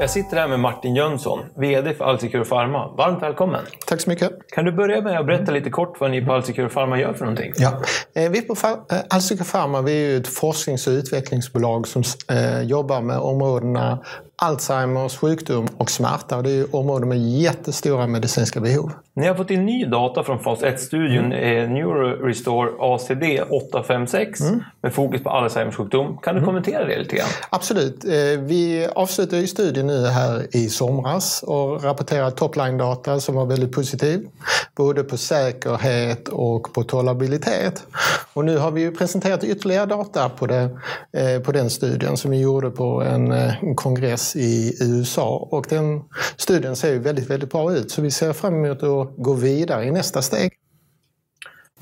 [0.00, 2.94] Jag sitter här med Martin Jönsson, VD för Alsecure Pharma.
[2.96, 3.60] Varmt välkommen!
[3.86, 4.30] Tack så mycket.
[4.54, 7.24] Kan du börja med att berätta lite kort vad ni på Alsecure Pharma gör för
[7.24, 7.52] någonting?
[7.56, 7.82] Ja.
[8.14, 8.54] Eh, vi på
[8.90, 13.98] eh, Alsecure Pharma vi är ett forsknings och utvecklingsbolag som eh, jobbar med områdena
[14.40, 16.42] Alzheimers sjukdom och smärta.
[16.42, 18.92] Det är områden med jättestora medicinska behov.
[19.14, 21.74] Ni har fått in ny data från fas 1-studien mm.
[21.74, 24.62] NeuroRestore ACD 856 mm.
[24.80, 26.18] med fokus på Alzheimers sjukdom.
[26.22, 26.46] Kan du mm.
[26.46, 27.28] kommentera det lite grann?
[27.50, 28.04] Absolut.
[28.38, 34.28] Vi avslutade studien nu här i somras och rapporterade topline-data som var väldigt positiv.
[34.76, 37.86] Både på säkerhet och på tolerabilitet.
[38.32, 40.78] Och nu har vi ju presenterat ytterligare data på, det,
[41.12, 46.02] eh, på den studien som vi gjorde på en eh, kongress i USA och den
[46.36, 47.90] studien ser ju väldigt, väldigt bra ut.
[47.90, 50.57] Så vi ser fram emot att gå vidare i nästa steg.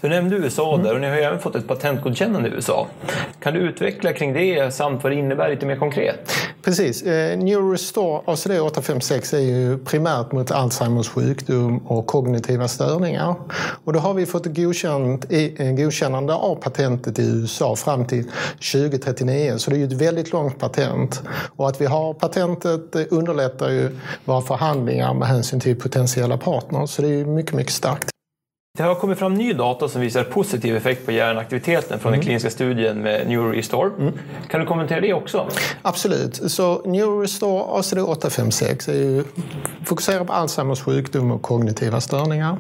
[0.01, 2.87] Du nämnde USA där och ni har ju även fått ett patentgodkännande i USA.
[3.41, 6.33] Kan du utveckla kring det samt vad det innebär lite mer konkret?
[6.63, 7.03] Precis.
[7.03, 13.35] Eh, NeuroRestore ACD 856 är ju primärt mot Alzheimers sjukdom och kognitiva störningar.
[13.85, 18.31] Och då har vi fått godkänt, eh, godkännande av patentet i USA fram till
[18.73, 19.59] 2039.
[19.59, 21.23] Så det är ju ett väldigt långt patent.
[21.57, 23.91] Och att vi har patentet underlättar ju
[24.25, 26.91] våra förhandlingar med hänsyn till potentiella partners.
[26.91, 28.16] Så det är ju mycket, mycket starkt.
[28.77, 32.21] Det har kommit fram ny data som visar positiv effekt på hjärnaktiviteten från mm.
[32.21, 33.91] den kliniska studien med NeuroRestore.
[33.99, 34.13] Mm.
[34.49, 35.49] Kan du kommentera det också?
[35.83, 36.51] Absolut.
[36.53, 39.25] Så NeuroRestore ACD856 är ju
[39.85, 42.57] fokuserar på Alzheimers sjukdom och kognitiva störningar.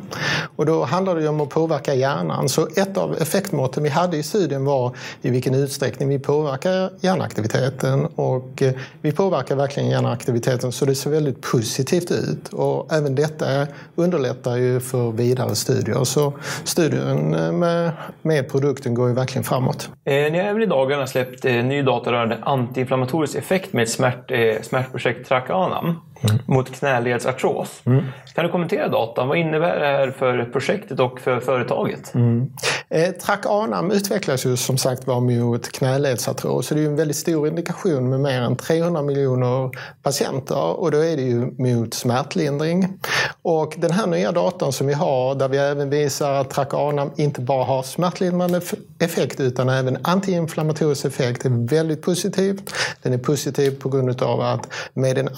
[0.56, 2.48] Och då handlar det om att påverka hjärnan.
[2.48, 8.06] Så ett av effektmåtten vi hade i studien var i vilken utsträckning vi påverkar hjärnaktiviteten.
[8.06, 12.48] Och eh, vi påverkar verkligen hjärnaktiviteten så det ser väldigt positivt ut.
[12.52, 16.04] Och även detta underlättar ju för vidare studier.
[16.04, 16.32] Så
[16.64, 17.92] studien eh, med,
[18.22, 19.90] med produkten går ju verkligen framåt.
[20.04, 24.30] Eh, ni har även i dagarna släppt eh, ny data rörande antiinflammatorisk effekt med smärt,
[24.30, 26.38] eh, smärtprojekt Tracana mm.
[26.46, 27.82] mot knäledsartros.
[27.84, 28.04] Mm.
[28.34, 29.28] Kan du kommentera datan?
[29.28, 32.14] Vad innebär det här för projektet och för företaget?
[32.14, 32.52] Mm.
[32.88, 36.66] Eh, Tracanam utvecklas ju som sagt var mot knäledsartros.
[36.66, 39.70] Så det är en väldigt stor indikation med mer än 300 miljoner
[40.02, 42.98] patienter och då är det ju mot smärtlindring.
[43.42, 47.40] Och den här nya datan som vi har där vi även visar att Tracanam inte
[47.40, 48.60] bara har smärtlindrande
[48.98, 52.74] effekt utan även antiinflammatorisk effekt är väldigt positivt.
[53.02, 55.28] Den är positiv på grund av att med den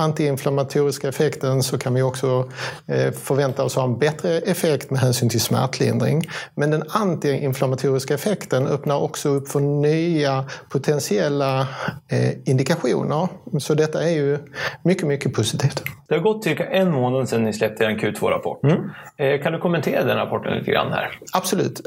[0.68, 2.48] antiinflammatoriska effekten så kan vi också
[2.86, 6.22] eh, förvänta oss ha en bättre effekt med hänsyn till smärtlindring.
[6.54, 11.60] Men den antiinflammatoriska effekten öppnar också upp för nya potentiella
[12.08, 13.28] eh, indikationer.
[13.58, 14.38] Så detta är ju
[14.82, 15.82] mycket, mycket positivt.
[16.08, 18.64] Det har gått cirka en månad sedan ni släppte er Q2-rapport.
[18.64, 18.90] Mm.
[19.16, 21.18] Eh, kan du kommentera den rapporten lite grann här?
[21.32, 21.80] Absolut.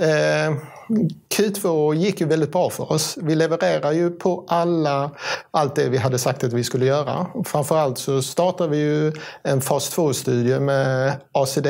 [1.38, 3.18] Q2 gick ju väldigt bra för oss.
[3.22, 5.12] Vi levererar ju på alla,
[5.52, 7.28] allt det vi hade sagt att vi skulle göra.
[7.46, 9.12] Framförallt så startar vi ju
[9.44, 11.68] en fas 2-studie med ACD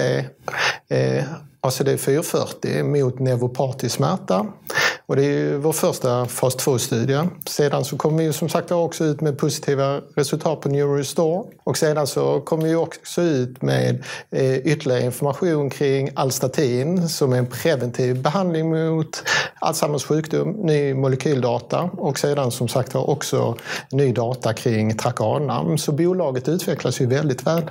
[0.90, 1.26] eh,
[1.62, 4.46] ACD 440 mot neuropatisk smärta.
[5.06, 7.30] Och det är ju vår första fas 2-studie.
[7.46, 11.44] Sedan så kommer vi som sagt också ut med positiva resultat på NeuroRestore.
[11.64, 17.38] Och sedan så kommer vi också ut med eh, ytterligare information kring Alstatin som är
[17.38, 19.24] en preventiv behandling mot
[19.60, 23.56] Alzheimers sjukdom, ny molekyldata och sedan som sagt också
[23.92, 25.78] ny data kring Tracanam.
[25.78, 27.64] Så bolaget utvecklas ju väldigt väl.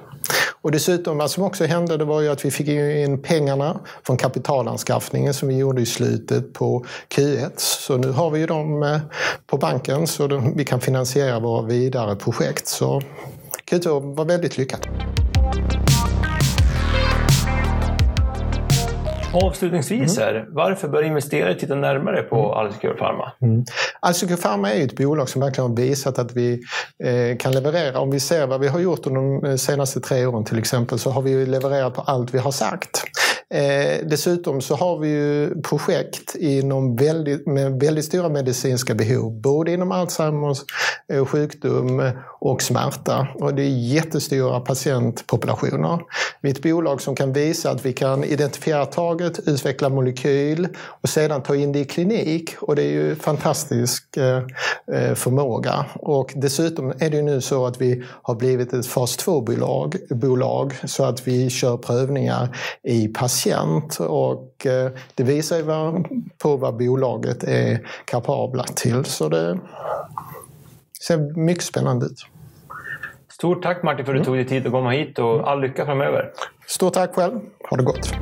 [0.62, 4.16] Och dessutom, vad som också hände det var ju att vi fick in pengarna från
[4.16, 7.50] kapitalanskaffningen som vi gjorde i slutet på Q1.
[7.56, 8.98] Så nu har vi ju dem eh,
[9.46, 12.68] på banken så vi kan finansiera våra vidare projekt.
[12.68, 13.02] Så
[13.70, 14.88] Q2 var väldigt lyckat.
[19.32, 20.34] Avslutningsvis mm.
[20.34, 22.50] här, varför bör investerare titta närmare på mm.
[22.50, 23.32] Alsecure Pharma?
[23.42, 23.64] Mm.
[24.00, 26.62] Alsecure Pharma är ett bolag som verkligen har visat att vi
[27.04, 27.98] eh, kan leverera.
[27.98, 31.10] Om vi ser vad vi har gjort under de senaste tre åren till exempel så
[31.10, 33.02] har vi levererat på allt vi har sagt.
[33.54, 39.72] Eh, dessutom så har vi ju projekt inom väldigt, med väldigt stora medicinska behov, både
[39.72, 40.58] inom Alzheimers
[41.12, 43.28] eh, sjukdom eh, och smärta.
[43.34, 45.98] Och det är jättestora patientpopulationer.
[46.40, 51.08] Vi är ett bolag som kan visa att vi kan identifiera taget, utveckla molekyl och
[51.08, 52.54] sedan ta in det i klinik.
[52.60, 54.42] Och det är ju fantastisk eh,
[54.92, 55.86] eh förmåga.
[55.94, 61.04] Och dessutom är det ju nu så att vi har blivit ett fas 2-bolag, så
[61.04, 65.64] att vi kör prövningar i patienter patient och eh, det visar ju
[66.38, 69.04] på vad bolaget är kapabla till.
[69.04, 69.58] Så det
[71.06, 72.26] ser mycket spännande ut.
[73.28, 75.84] Stort tack Martin för att du tog dig tid att komma hit och all lycka
[75.84, 76.30] framöver.
[76.66, 77.40] Stort tack själv.
[77.70, 78.14] Ha det gott.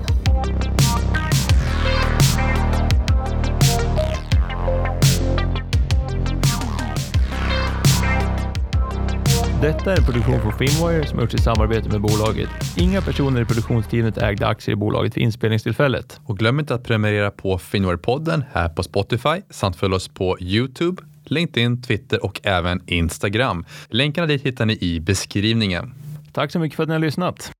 [9.62, 12.48] Detta är en produktion från Finwire som gjorts i samarbete med bolaget.
[12.76, 16.20] Inga personer i produktionsteamet ägde aktier i bolaget vid inspelningstillfället.
[16.24, 21.02] Och glöm inte att prenumerera på Finware-podden här på Spotify samt följ oss på Youtube,
[21.24, 23.64] LinkedIn, Twitter och även Instagram.
[23.88, 25.94] Länkarna dit hittar ni i beskrivningen.
[26.32, 27.52] Tack så mycket för att ni har lyssnat.